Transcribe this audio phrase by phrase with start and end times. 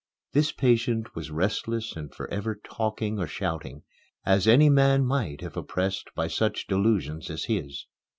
[0.33, 3.83] This patient was restless and forever talking or shouting,
[4.25, 7.85] as any man might if oppressed by such delusions as his.